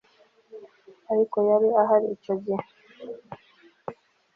Ariko 1.11 1.35
yari 1.49 1.67
ahari 1.81 2.07
icyo 2.15 2.33
gihe 2.43 2.63